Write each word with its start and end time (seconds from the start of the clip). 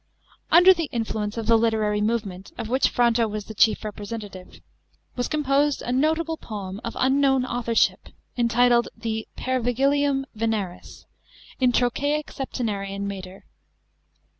§5. 0.49 0.57
Under 0.57 0.73
the 0.73 0.89
influence 0.91 1.37
of 1.37 1.45
the 1.45 1.55
literary 1.55 2.01
movement, 2.01 2.51
of 2.57 2.69
which 2.69 2.89
Fronto 2.89 3.27
was 3.27 3.45
the 3.45 3.53
chief 3.53 3.85
representative, 3.85 4.59
was 5.15 5.27
composed 5.27 5.83
a 5.83 5.91
notable 5.91 6.37
poem, 6.37 6.81
of 6.83 6.97
unknown 6.99 7.45
authorship, 7.45 8.09
entitled 8.35 8.89
the 8.97 9.27
I'ervigilium 9.37 10.23
Veneris, 10.35 11.05
in 11.59 11.71
tro 11.71 11.91
chaic 11.91 12.31
septenarian 12.33 13.01
metre. 13.03 13.45